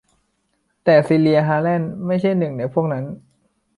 [0.83, 3.05] แต่ซีเลีย ฮาร์แลนด์ไม่ใช่หนึ่งในพวกนั้น